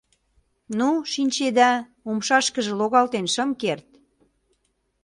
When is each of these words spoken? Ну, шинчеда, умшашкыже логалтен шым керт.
Ну, 0.77 0.89
шинчеда, 1.11 1.71
умшашкыже 2.09 2.73
логалтен 2.79 3.25
шым 3.33 3.49
керт. 3.61 3.87